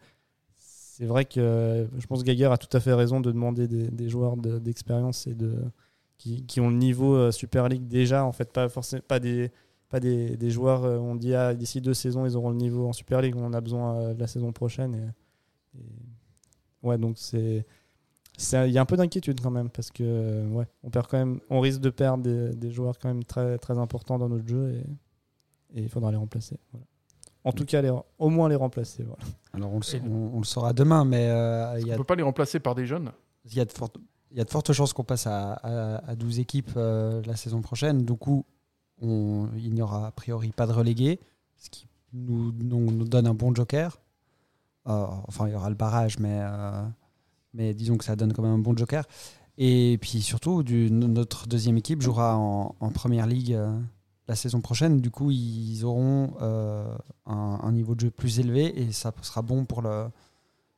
[0.59, 3.69] c'est vrai que euh, je pense que Geiger a tout à fait raison de demander
[3.69, 5.57] des, joueurs de- d'expérience et de
[6.19, 9.51] qui, qui ont le niveau euh, Super League déjà en fait pas forcément pas des
[9.91, 12.89] pas des, des joueurs euh, on dit ah, d'ici deux saisons ils auront le niveau
[12.89, 15.13] en Super League on a besoin euh, la saison prochaine
[16.85, 17.67] ouais donc c'est
[18.37, 21.19] c'est- il y a un peu d'inquiétude quand même parce que ouais on perd quand
[21.19, 24.47] même on risque de perdre des, des joueurs quand même très très importants dans notre
[24.49, 26.87] jeu et, et il faudra les remplacer voilà.
[27.45, 29.23] en tout cas les, au moins les remplacer voilà.
[29.53, 32.59] Alors on le, on- on le saura demain, mais euh, On peut pas les remplacer
[32.61, 33.11] par des jeunes
[33.47, 33.99] il y, a de fortes-
[34.33, 37.37] il y a de fortes chances qu'on passe à, à- à 12 équipes euh, la
[37.37, 38.05] saison prochaine.
[38.05, 38.45] Du coup,
[39.01, 41.21] on- il n'y aura a priori pas de relégués,
[41.57, 44.01] ce qui nous, nous- nous donne un bon joker.
[44.87, 46.85] Euh, enfin, il y aura le barrage, mais, euh,
[47.55, 49.05] mais disons que ça donne quand même un bon joker.
[49.57, 53.79] Et puis surtout, notre deuxième équipe jouera en, en première ligue euh,
[54.29, 55.01] la saison prochaine.
[55.01, 59.65] Du coup, ils auront euh, un, niveau de jeu plus élevé et ça sera bon
[59.65, 60.07] pour le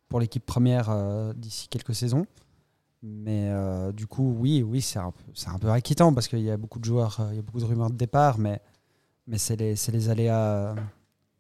[0.09, 2.27] pour l'équipe première d'ici quelques saisons.
[3.03, 3.51] Mais
[3.93, 5.13] du coup, oui, oui, c'est un,
[5.47, 7.65] un peu inquiétant parce qu'il y a beaucoup de joueurs, il y a beaucoup de
[7.65, 8.61] rumeurs de départ, mais,
[9.27, 10.77] mais c'est les, c'est les aléas.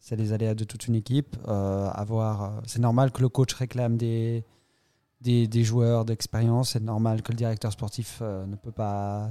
[0.09, 1.37] C'est les aléas de toute une équipe.
[1.49, 4.45] Euh, avoir, euh, c'est normal que le coach réclame des,
[5.21, 6.71] des, joueurs d'expérience.
[6.75, 9.31] C'est normal que le directeur sportif euh, ne peut pas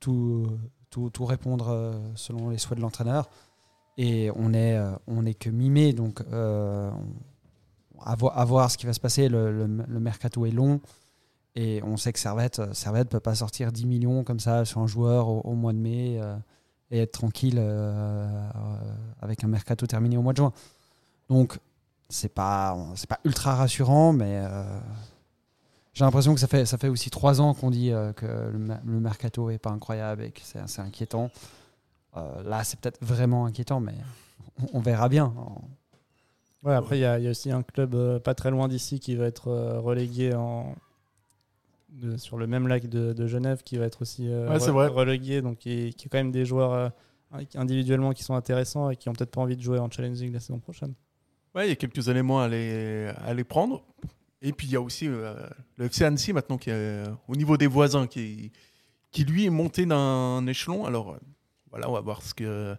[0.00, 0.48] tout,
[0.90, 3.30] tout, tout répondre selon les souhaits de l'entraîneur.
[3.96, 6.90] Et on est, euh, on est que mi-mai, donc on-
[8.00, 9.28] à, vo- à voir ce qui va se passer.
[9.28, 10.80] Le, le- mercato est long.
[11.54, 14.88] Et on sait que Servette ne peut pas sortir 10 millions comme ça sur un
[14.88, 16.20] joueur au, mois de mai
[16.92, 18.76] et être tranquille euh, euh,
[19.20, 20.52] avec un mercato terminé au mois de juin.
[21.28, 21.58] Donc,
[22.08, 22.76] c'est pas,
[23.08, 24.62] pas ultra rassurant, mais euh,
[25.94, 29.48] j'ai l'impression que ça fait, aussi trois ans qu'on dit que le, mer- le mercato
[29.48, 31.30] est pas incroyable et que c'est assez inquiétant.
[32.14, 33.94] Là, c'est peut-être vraiment inquiétant, mais
[34.74, 35.32] on, verra bien.
[36.66, 40.34] Après, il y, a aussi un club pas très loin d'ici qui va être relégué
[40.34, 40.74] en...
[41.92, 44.88] de- sur le même lac de, de Genève, qui va être aussi euh, Ouais, re-
[44.88, 45.42] relégué.
[45.42, 46.88] Donc, qui, qui a quand même des joueurs euh,
[47.54, 50.32] individuellement qui sont intéressants et qui ont peut-être pas envie de jouer en Challenge League
[50.32, 50.94] la saison prochaine.
[51.54, 53.84] Ouais, il y a quelques éléments à les, à les prendre.
[54.40, 55.34] Et puis il y a aussi euh,
[55.76, 58.50] le FC Annecy maintenant qui est euh, au niveau des voisins qui,
[59.12, 60.84] qui lui est monté d'un échelon.
[60.84, 61.16] Alors
[61.70, 62.74] voilà, on va voir ce que,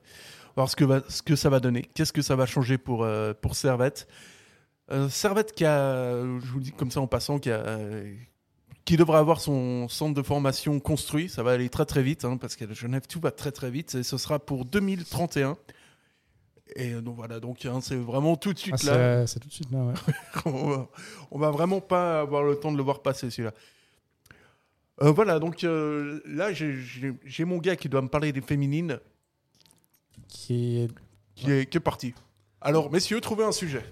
[0.56, 1.84] voir ce que, va, ce que ça va donner.
[1.84, 3.08] Qu'est-ce que ça va changer pour,
[3.41, 4.08] pour Servette?
[4.91, 7.78] Euh, Servette qui a, je vous le dis comme ça en passant, qui, a,
[8.86, 11.30] qui devrait avoir son centre de formation construit.
[11.30, 13.96] Ça va aller très très vite hein, parce qu'à Genève tout va très très vite.
[13.96, 15.58] Et ce sera pour 2031.
[16.76, 19.28] Et donc voilà, donc hein, c'est vraiment tout de suite Ah, là.
[19.28, 19.93] c'est tout de suite là, ouais.
[20.46, 20.89] on, va,
[21.32, 23.54] on va vraiment pas avoir le temps de le voir passer celui-là.
[25.02, 29.00] Euh, voilà, donc euh, là j'ai- mon gars qui doit me parler des féminines
[30.28, 30.91] qui est,
[31.36, 32.13] qui est, qui est parti.
[32.62, 33.84] Alors messieurs, trouvez un sujet.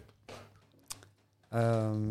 [1.54, 2.10] Euh,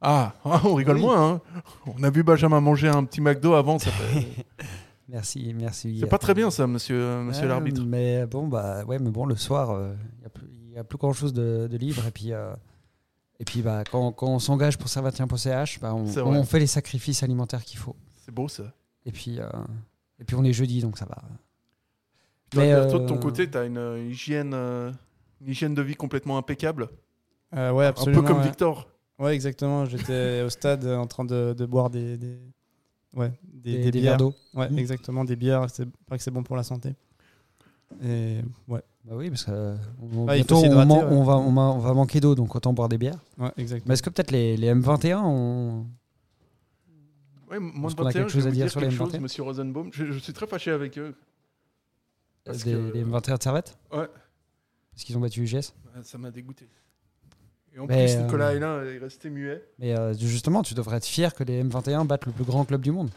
[0.00, 1.02] Ah, on rigole Oui.
[1.02, 1.30] moins.
[1.34, 1.40] hein.
[1.86, 3.78] On a vu Benjamin manger un petit McDo avant.
[3.78, 4.26] ça fait-
[5.08, 5.98] merci, merci.
[6.00, 7.82] C'est pas très bien ça, monsieur, monsieur Ouais, l'arbitre.
[7.84, 9.76] Mais bon, bah, ouais, mais bon, le soir,
[10.16, 12.06] il n'y a, plus- y a plus grand chose de, de libre.
[12.06, 12.54] Et puis, euh,
[13.40, 17.64] et puis bah, quand, quand on s'engage pour servatien.ch, bah, on, fait les sacrifices alimentaires
[17.64, 17.96] qu'il faut.
[18.16, 18.64] C'est beau ça.
[19.04, 19.48] Et puis, euh,
[20.20, 21.16] et puis, on est jeudi, donc ça va.
[22.50, 24.90] Toi, Mais, toi, de ton euh, côté, tu as une euh, hygiène, euh,
[25.40, 26.88] une hygiène de vie complètement impeccable.
[27.56, 28.22] Euh, ouais, Un absolument.
[28.22, 28.44] peu comme ouais.
[28.44, 28.88] Victor.
[29.18, 29.84] Ouais, exactement.
[29.84, 32.38] J'étais au stade euh, en train de, de boire des, des,
[33.14, 34.12] ouais, des, Des- des des bières.
[34.12, 34.34] verres d'eau.
[34.54, 34.78] Ouais, Mm.
[34.78, 35.24] exactement.
[35.24, 36.94] Des bières, c'est pas que c'est bon pour la santé.
[38.02, 40.42] Et ouais, Bah oui, parce que euh, on, ouais.
[40.42, 43.18] va, on, va, on va manquer d'eau, donc autant boire des bières.
[43.38, 43.88] ouais, exactement.
[43.88, 45.86] Mais est-ce que peut-être les, les M21 ont.
[47.50, 48.88] Ouais, moins de qu'on a 21, quelque je chose vais à dire dire sur les
[48.88, 49.20] quelque chose, M21?
[49.20, 49.88] monsieur Rosenbaum.
[49.92, 51.14] Je, je suis très fâché avec eux.
[52.44, 53.78] Parce des, que- les M21 de Servette?
[53.90, 54.06] Ouais.
[54.92, 56.68] Parce qu'ils ont battu UGS Ça m'a dégoûté.
[57.78, 59.62] Et en Mais, plus, euh, Nicolas Hélin est resté muet.
[59.78, 62.80] Mais euh, justement, tu devrais être fier que les M21 battent le plus grand club
[62.80, 63.08] du monde.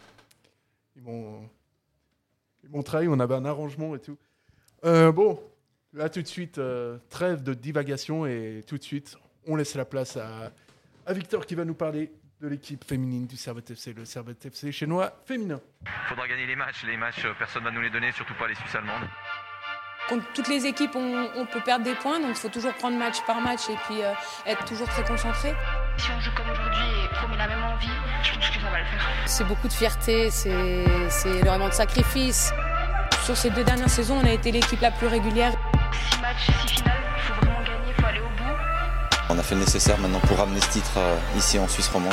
[0.95, 1.50] Ils m'ont,
[2.63, 4.17] ils m'ont trahi, on avait un arrangement et tout.
[4.86, 5.41] Euh, bon,
[5.93, 9.86] là tout de suite, euh, trêve de divagation et tout de suite, on laisse la
[9.86, 10.52] place à,
[11.08, 14.71] à Victor qui va nous parler de l'équipe féminine du Servette FC, le Servette FC
[14.71, 15.60] chinois féminin.
[16.08, 16.86] Faudra gagner les matchs.
[16.86, 19.08] Les matchs, euh, personne va nous les donner, surtout pas les Suisses allemandes.
[20.12, 22.97] Contre toutes les équipes, on, on peut perdre des points, donc il faut toujours prendre
[22.97, 24.12] match par match et puis euh,
[24.45, 25.56] être toujours très concentré.
[25.95, 27.88] Si on joue comme aujourd'hui et qu'on met la même envie,
[28.21, 29.00] je pense que ça va le faire.
[29.26, 32.52] C'est beaucoup de fierté, c'est énormément de sacrifices.
[33.24, 35.54] Sur ces deux dernières saisons, on a été l'équipe la plus régulière.
[35.93, 38.58] Six matchs, six finales, il faut vraiment gagner, il faut aller au bout.
[39.30, 42.12] On a fait le nécessaire maintenant pour ramener ce titre euh, ici en Suisse romande.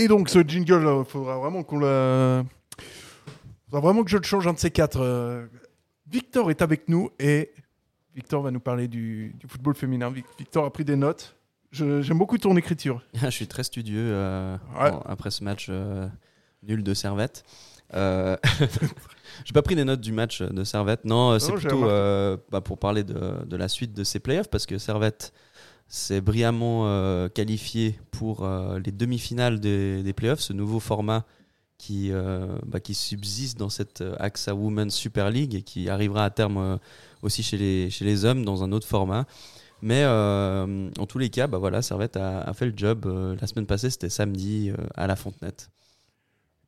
[0.00, 2.42] Et donc ce jingle, il faudra vraiment qu'on le...
[3.66, 5.00] faudra vraiment que je le change un de ces quatre.
[5.00, 5.46] Euh,
[6.10, 7.52] Victor est avec nous et
[8.14, 10.10] Victor va nous parler du, du football féminin.
[10.10, 11.36] Vic- Victor a pris des notes.
[11.72, 13.02] J'aime beaucoup ton écriture.
[13.14, 14.90] Je suis très studieux euh, Ouais.
[15.04, 16.08] après ce match euh,
[16.62, 17.44] nul de Servette.
[17.94, 18.36] Euh,
[19.44, 21.04] J'ai pas pris des notes du match de Servette.
[21.04, 24.48] Non, euh, c'est plutôt euh, bah, pour parler de, de la suite de ces playoffs
[24.48, 25.32] parce que Servette
[25.90, 31.26] s'est brillamment euh, qualifié pour euh, les demi-finales des, des playoffs, ce nouveau format
[31.76, 36.30] qui, euh, bah, qui subsiste dans cette AXA Women's Super League et qui arrivera à
[36.30, 36.78] terme
[37.22, 39.26] aussi chez les, chez les hommes dans un autre format.
[39.82, 43.06] Mais en tous les cas, bah voilà, Servette a, a fait le job.
[43.40, 45.70] La semaine passée, c'était samedi à la Fontenette.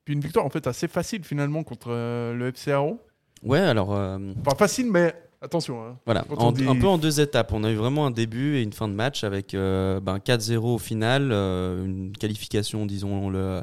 [0.07, 2.99] Puis une victoire en fait assez facile finalement contre le FC Haro.
[3.43, 5.83] Ouais, alors euh, Enfin facile, mais attention.
[5.85, 5.99] hein.
[6.07, 7.53] voilà, en- dit- un peu en deux étapes.
[7.53, 10.57] On a eu vraiment un début et une fin de match avec euh, ben, 4-0
[10.75, 13.63] au final, euh, une qualification, disons, le,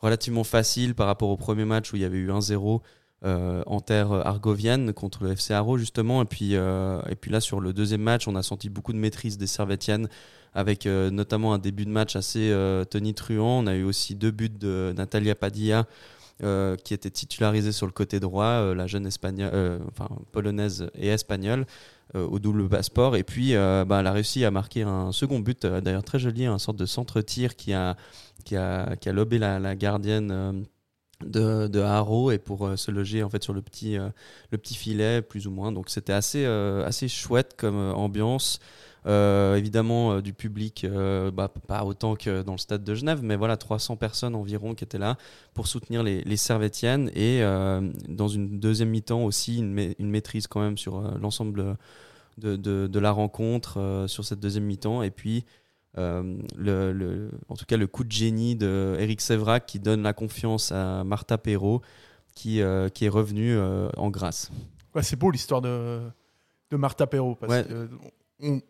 [0.00, 2.80] relativement facile par rapport au premier match où il y avait eu 1-0
[3.24, 6.22] euh, en terre argovienne contre le FC Haro justement.
[6.22, 9.38] Et puis, et puis là, sur le deuxième match, on a senti beaucoup de maîtrise
[9.38, 10.08] des Servetiennes
[10.54, 13.62] avec notamment un début de match assez euh, tonitruant.
[13.62, 15.86] On a eu aussi deux buts de Natalia Padilla.
[16.44, 19.08] Euh, qui était titularisée sur le côté droit, euh, la jeune
[19.42, 19.78] euh,
[20.30, 21.66] polonaise et espagnole,
[22.14, 23.16] au double passeport.
[23.16, 26.58] Et puis, bah, elle a réussi à marquer un second but, d'ailleurs très joli, un
[26.58, 27.96] sorte de centre-tir qui a,
[28.46, 30.64] qui a, qui a lobé la, gardienne
[31.22, 35.20] de, de Haro et pour se loger en fait sur le petit, le petit filet,
[35.20, 35.70] plus ou moins.
[35.70, 38.58] Donc c'était assez, assez chouette comme ambiance.
[39.06, 43.20] Euh, évidemment, euh, du public, euh, bah, pas autant que dans le stade de Genève,
[43.22, 45.16] mais voilà, 300 personnes environ qui étaient là
[45.54, 47.40] pour soutenir les, les Servetiennes et
[48.08, 51.76] dans une deuxième mi-temps aussi une, ma- une maîtrise quand même sur l'ensemble
[52.38, 55.02] de, de, de la rencontre sur cette deuxième mi-temps.
[55.02, 55.44] Et puis,
[55.96, 60.02] euh, le, le- en tout cas, le coup de génie de Eric Sévrac qui donne
[60.02, 61.80] la confiance à Martha Perrault
[62.34, 64.50] qui, euh, qui est revenue euh, en grâce.
[64.94, 66.00] Ouais, c'est beau l'histoire de,
[66.70, 67.64] de Martha Perrault parce Ouais.
[67.64, 67.88] que
[68.40, 68.60] on,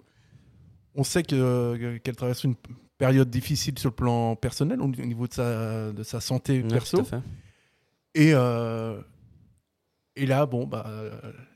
[0.98, 2.56] on sait que- qu'elle traverse une
[2.98, 6.98] période difficile sur le plan personnel au niveau de sa, de sa santé Ouais, perso.
[6.98, 7.20] tout à fait.
[8.14, 9.00] Et, euh,
[10.16, 11.10] et là, bon, bah, euh,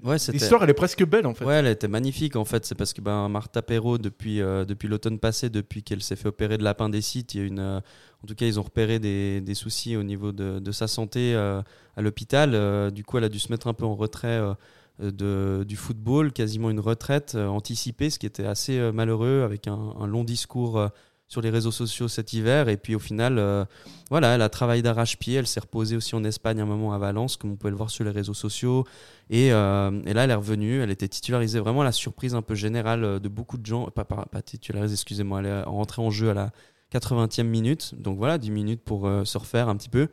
[0.04, 1.44] Ouais, l'histoire, elle est presque belle en fait.
[1.44, 2.64] Ouais, elle était magnifique en fait.
[2.64, 6.28] C'est parce que ben, Martha Perrault, depuis, euh, depuis l'automne passé, depuis qu'elle s'est fait
[6.28, 7.78] opérer de l'appendicite, il y a une, euh,
[8.22, 11.34] en tout cas, ils ont repéré des, des soucis au niveau de, de sa santé
[11.34, 11.60] euh,
[11.96, 12.52] à l'hôpital.
[12.54, 14.54] Euh, du coup, elle a dû se mettre un peu en retrait euh,
[15.00, 19.66] de, du football, quasiment une retraite euh, anticipée, ce qui était assez euh, malheureux, avec
[19.66, 20.78] un, long discours.
[20.78, 20.88] euh,
[21.28, 23.64] sur les réseaux sociaux cet hiver et puis au final euh,
[24.10, 27.38] voilà elle a travaillé d'arrache-pied elle s'est reposée aussi en Espagne un moment à Valence
[27.38, 28.84] comme on pouvait le voir sur les réseaux sociaux
[29.32, 30.80] et, euh, et là, elle est revenue.
[30.80, 33.86] Elle était titularisée vraiment la surprise un peu générale euh, de beaucoup de gens.
[33.90, 35.40] Pas, pas, pas titularisée, excusez-moi.
[35.40, 36.50] Elle est rentrée en jeu à la
[36.92, 37.94] 80e minute.
[37.96, 40.08] Donc voilà, 10 minutes pour euh, se refaire un petit peu.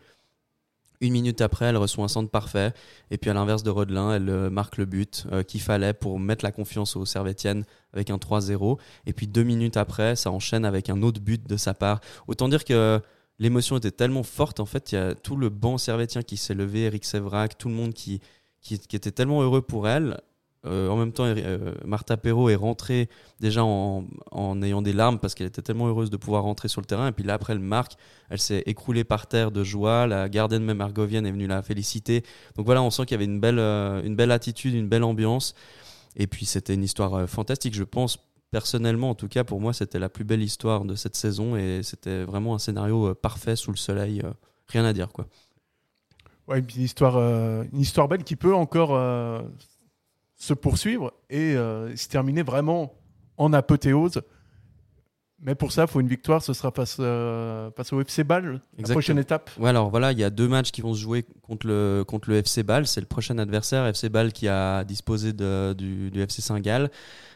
[1.01, 2.73] Une minute après, elle reçoit un centre parfait.
[3.09, 6.19] Et puis à l'inverse de Rodelin, elle euh, marque le but euh, qu'il fallait pour
[6.19, 8.77] mettre la confiance aux Servetiennes avec un 3-0.
[9.05, 12.01] Et puis deux minutes après, ça enchaîne avec un autre but de sa part.
[12.27, 13.01] Autant dire que
[13.39, 14.59] l'émotion était tellement forte.
[14.59, 17.69] En fait, il y a tout le banc servétien qui s'est levé, Eric Sévrac, tout
[17.69, 18.21] le monde qui,
[18.69, 20.19] était tellement heureux pour elle.
[20.65, 23.07] Euh, en même temps, euh, Martha Perrault est rentrée
[23.39, 24.05] déjà en,
[24.61, 27.07] ayant des larmes parce qu'elle était tellement heureuse de pouvoir rentrer sur le terrain.
[27.07, 27.93] Et puis là, après, elle marque,
[28.29, 30.05] elle s'est écroulée par terre de joie.
[30.07, 32.23] La gardienne même argovienne est venue la féliciter.
[32.55, 35.03] Donc voilà, on sent qu'il y avait une belle, euh, une belle attitude, une belle
[35.03, 35.55] ambiance.
[36.15, 37.73] Et puis c'était une histoire fantastique.
[37.73, 38.19] Je pense
[38.51, 41.81] personnellement, en tout cas pour moi, c'était la plus belle histoire de cette saison et
[41.83, 44.21] c'était vraiment un scénario parfait sous le soleil.
[44.67, 45.27] rien à dire quoi.
[46.47, 48.97] Ouais, une histoire, une histoire belle qui peut encore
[50.39, 52.95] se poursuivre et euh, se terminer vraiment
[53.37, 54.21] en apothéose.
[55.41, 56.41] Mais pour ça, il faut une victoire.
[56.43, 59.49] Ce sera face, euh, face au FC Bâle, la prochaine étape.
[59.57, 62.29] Ouais, alors voilà, il y a deux matchs qui vont se jouer contre le, contre
[62.29, 62.87] le FC Bâle.
[62.87, 66.89] C'est le prochain adversaire, FC Bâle qui a disposé de- du, du FC Saint-Gall.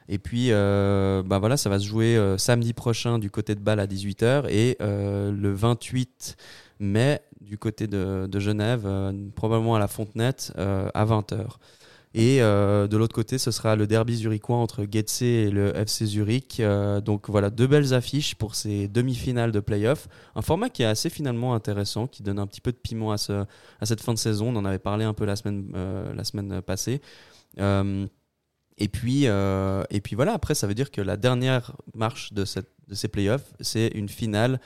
[0.10, 3.62] Et puis, euh, bah voilà, ça va se jouer euh, samedi prochain du côté de
[3.62, 6.36] Bâle à 18h et le 28
[6.80, 8.86] mais du côté de, de Genève,
[9.36, 11.46] probablement à la Fontenette, à 20h.
[12.16, 16.06] Et euh, de l'autre côté, ce sera le derby zurichois entre Getse et le FC
[16.06, 16.60] Zurich.
[16.60, 20.08] Euh, donc voilà, deux belles affiches pour ces demi-finales de play-off.
[20.36, 23.18] Un format qui est assez finalement intéressant, qui donne un petit peu de piment à,
[23.18, 23.46] ce,
[23.80, 24.50] à cette fin de saison.
[24.50, 27.02] On en avait parlé un peu la semaine, euh, la semaine passée.
[28.78, 32.72] Et puis, et puis voilà, après, ça veut dire que la dernière marche de, cette,
[32.88, 34.60] de ces playoffs, c'est une finale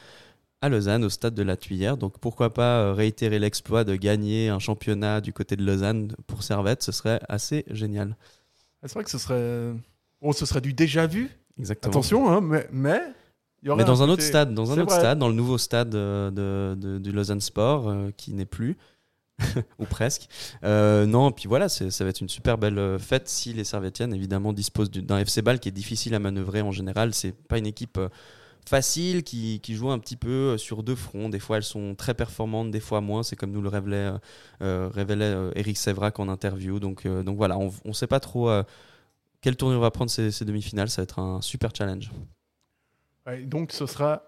[0.62, 1.98] à Lausanne, au stade de la Tuyère.
[1.98, 6.44] Donc pourquoi pas euh, réitérer l'exploit de gagner un championnat du côté de Lausanne pour
[6.44, 8.16] Servette, ce serait assez génial.
[8.84, 9.74] C'est vrai que ce serait.
[10.22, 11.30] Bon, ce serait du déjà vu.
[11.60, 11.92] Exactement.
[11.92, 12.68] Attention, hein, mais.
[12.72, 13.02] mais...
[13.62, 15.00] il y aurait Mais dans un autre stade, dans un autre vrai.
[15.00, 18.78] stade, dans le nouveau stade euh, de, de- du Lausanne Sport, euh, qui n'est plus,
[19.80, 20.28] ou presque.
[20.64, 24.54] Euh, non, puis voilà, ça va être une super belle fête si les Servétiennes, évidemment,
[24.54, 27.14] disposent du- d'un FC Ball qui est difficile à manœuvrer en général.
[27.14, 28.10] C'est pas une équipe euh,
[28.68, 31.30] facile qui, qui joue un petit peu euh, sur deux fronts.
[31.30, 33.24] Des fois, elles sont très performantes, des fois moins.
[33.24, 34.18] C'est comme nous le révélait, euh,
[34.62, 36.80] euh, révélait Eric Sévrac en interview.
[36.80, 38.50] Donc, euh, donc voilà, on ne sait pas trop.
[38.50, 38.64] euh,
[39.42, 42.12] quelle tournure va prendre ces, ces demi-finales Ça va être un super challenge.
[43.26, 44.24] Ouais, donc ce sera.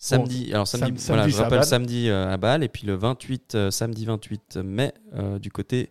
[0.00, 1.66] Samedi, alors samedi, sam- voilà, samedi, je à rappelle Bâle.
[1.68, 5.90] samedi à Bâle et puis le 28, euh, samedi 28 mai euh, du côté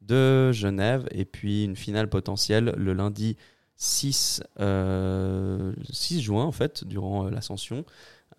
[0.00, 3.36] de Genève et puis une finale potentielle le lundi
[3.78, 7.84] 6, euh, 6 juin en fait durant euh, l'ascension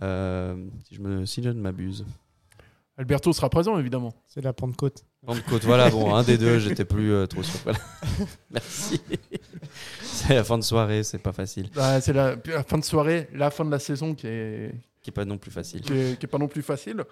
[0.02, 0.56] euh,
[0.88, 2.06] si, je me, si je ne m'abuse.
[2.97, 4.13] Alberto sera présent, évidemment.
[4.28, 5.06] C'est la Pentecôte.
[5.25, 7.58] Pentecôte, voilà, bon, un des deux, j'étais plus euh, trop sûr.
[7.63, 7.80] Voilà.
[8.52, 9.02] Merci.
[10.02, 11.69] c'est la fin de soirée, c'est pas facile.
[11.78, 15.12] Ah, c'est la, la fin de soirée, la fin de la saison qui est, Qui
[15.12, 15.82] est pas non plus facile.
[15.82, 17.06] qui est, qui est pas non plus facile.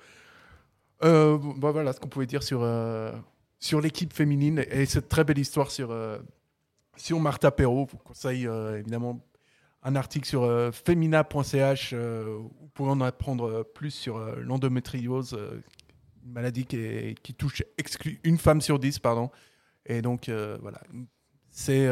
[1.03, 3.11] Euh, bah voilà ce qu'on pouvait dire sur, euh,
[3.59, 6.17] sur l'équipe féminine et cette très belle histoire sur, euh,
[6.97, 7.87] sur Martha Perrault.
[7.91, 9.19] Je vous conseille euh, évidemment
[9.83, 15.37] un article sur euh, femina.ch euh, vous pouvez en apprendre plus sur l'endométriose,
[16.25, 18.99] une maladie qui, touche exclu- une femme sur dix.
[18.99, 19.31] Pardon.
[19.85, 20.81] Et donc voilà,
[21.49, 21.87] c'est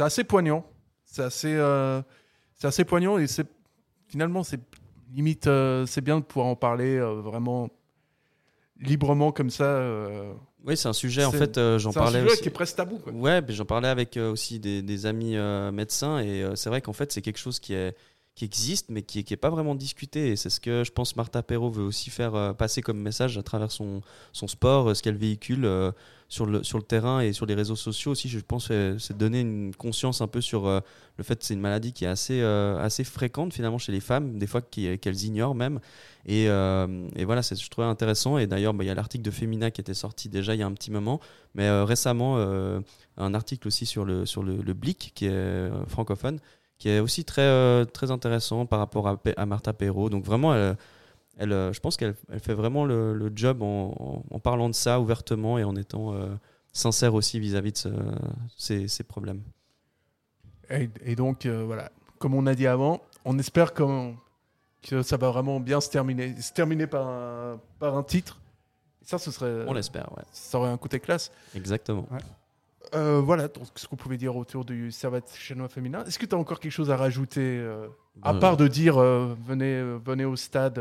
[0.00, 0.64] assez poignant.
[1.04, 1.58] C'est assez,
[2.62, 3.26] assez poignant et
[4.06, 4.60] finalement c'est
[5.10, 5.48] limite
[5.86, 7.70] c'est bien de pouvoir en parler vraiment
[8.80, 9.64] librement comme ça.
[9.64, 10.32] euh.
[10.64, 12.42] Oui, c'est un sujet, en fait, euh, j'en c'est un parlais sujet aussi.
[12.42, 13.12] qui est presque tabou, quoi.
[13.12, 15.36] Ouais, j'en parlais avec euh, aussi des, des amis
[15.72, 17.96] médecins et c'est vrai qu'en fait, c'est quelque chose qui, est,
[18.38, 21.42] qui existe mais qui n'est pas vraiment discuté et c'est ce que je pense Martha
[21.42, 24.00] Perrault veut aussi faire euh, passer comme message à travers son,
[24.32, 25.90] son sport, euh, ce qu'elle véhicule euh,
[26.28, 28.28] sur, le, sur le terrain et sur les réseaux sociaux aussi.
[28.28, 31.92] Je pense c'est donner une conscience un peu sur le fait que c'est une maladie
[31.92, 35.80] qui est assez, assez fréquente finalement chez les femmes, des fois qu'elles ignorent même.
[36.26, 38.36] Et, voilà, je trouvais intéressant.
[38.36, 40.62] Et d'ailleurs, bah, il y a l'article de Femina qui était sorti déjà il y
[40.62, 41.18] a un petit moment,
[41.54, 42.36] mais récemment,
[43.16, 46.40] un article aussi sur le, sur le, Blick, qui est francophone,
[46.78, 50.10] qui est aussi très, euh, très intéressant par rapport à, Martha Perrault.
[50.10, 50.76] Donc vraiment, elle,
[51.36, 54.74] elle, euh, je pense qu'elle elle fait vraiment le, le job en, en- parlant de
[54.74, 56.28] ça ouvertement et en étant euh,
[56.72, 57.88] sincère aussi vis-à-vis de ce-
[58.56, 59.42] ces, ces problèmes.
[60.70, 64.12] Et, et donc euh, voilà, comme on a dit avant, on espère que
[65.02, 68.38] ça va vraiment bien se terminer, se terminer par un, par un titre.
[69.02, 69.64] Ça, ce serait.
[69.66, 70.22] On l'espère, ouais.
[70.32, 71.32] Ça aurait un côté classe.
[71.54, 72.06] Exactement.
[72.94, 76.04] Euh, voilà donc, ce qu'on pouvait dire autour du Servette chinois féminin.
[76.06, 77.86] Est-ce que tu as encore quelque chose à rajouter euh,
[78.22, 80.80] À Ben- part de dire euh, venez, venez au stade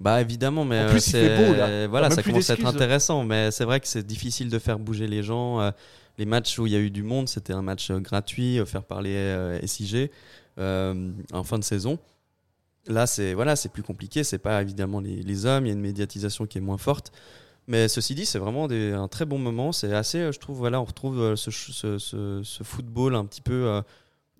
[0.00, 1.86] Bah évidemment, mais En plus, il fait beau, là.
[1.86, 5.06] Voilà, ça commence à être intéressant, mais c'est vrai que c'est difficile de faire bouger
[5.06, 5.72] les gens.
[6.18, 9.58] Les matchs où il y a eu du monde, c'était un match gratuit, faire parler
[9.64, 10.10] SIG
[10.58, 11.98] en fin de saison.
[12.86, 14.24] Là, c'est voilà, c'est plus compliqué.
[14.24, 15.66] C'est pas évidemment les, les hommes.
[15.66, 17.12] Il y a une médiatisation qui est moins forte.
[17.66, 19.72] Mais ceci dit, c'est vraiment des- un très bon moment.
[19.72, 23.14] C'est assez, euh, je trouve, voilà, on retrouve euh, ce, ch- ce, ce- ce football
[23.14, 23.82] un petit peu, euh,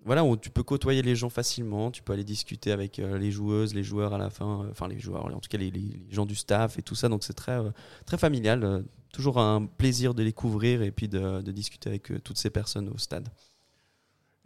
[0.03, 1.91] voilà, où tu peux côtoyer les gens facilement.
[1.91, 4.87] Tu peux aller discuter avec euh, les joueuses, les joueurs à la fin, euh, enfin
[4.87, 5.79] les joueurs, en tout cas les, les-
[6.09, 7.07] les gens du staff et tout ça.
[7.09, 7.69] Donc c'est très, euh,
[8.05, 8.63] très familial.
[8.63, 8.81] euh,
[9.13, 12.49] toujours un plaisir de les couvrir et puis de, de discuter avec euh, toutes ces
[12.49, 13.27] personnes au stade.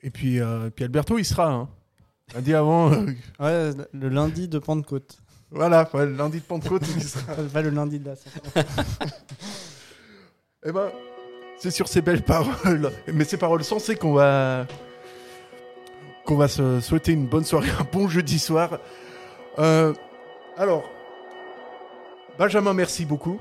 [0.01, 1.51] Et puis, euh, puis Alberto, il sera.
[1.53, 1.69] Hein.
[2.33, 2.91] On a dit avant.
[2.91, 3.05] euh,
[3.39, 5.19] Ouais, le lundi de Pentecôte.
[5.55, 7.33] Voilà, ouais, le lundi de Pentecôte, il sera.
[7.53, 8.15] Pas le lundi de la
[10.65, 10.91] Eh ben,
[11.57, 14.67] c'est sur ces belles paroles, mais ces paroles sensées qu'on va
[16.25, 18.80] qu'on va se souhaiter une bonne soirée, un bon jeudi soir.
[19.59, 19.93] Euh,
[20.57, 20.84] alors,
[22.38, 23.39] Benjamin, merci beaucoup.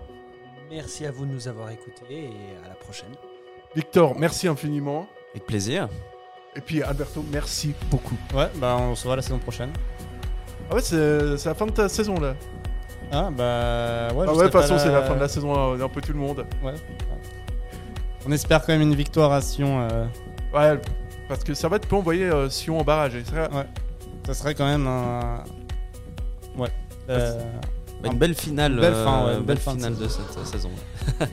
[0.70, 3.14] Merci à vous de nous avoir écoutés et à la prochaine.
[3.74, 5.09] Victor, merci infiniment.
[5.32, 5.89] Avec plaisir.
[6.55, 8.16] Et puis Alberto, merci beaucoup.
[8.34, 9.72] Ouais, bah on se voit la saison prochaine.
[10.71, 12.35] Ah ouais, c'est c'est la fin de ta saison là.
[13.12, 14.27] Ah bah ouais.
[14.29, 16.01] ah je ouais, de toute façon, c'est la fin de la saison, euh, un peu
[16.01, 16.45] tout le monde.
[16.62, 16.75] Ouais.
[18.27, 19.87] On espère quand même une victoire à Sion.
[19.91, 20.07] euh,
[20.55, 20.81] Ouais,
[21.29, 23.15] parce que ça va te peut envoyer euh, Sion en barrage.
[23.15, 23.67] et ça- Ouais.
[24.27, 25.45] Ça serait quand même un.
[26.57, 26.71] Ouais.
[27.11, 27.39] Euh,
[28.03, 30.09] Bah, une belle finale, Une belle fin, ouais, une belle belle fin de finale de
[30.09, 30.23] saison.
[30.35, 30.71] cette saison.